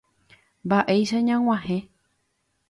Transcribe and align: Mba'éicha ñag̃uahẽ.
Mba'éicha 0.65 1.19
ñag̃uahẽ. 1.27 1.79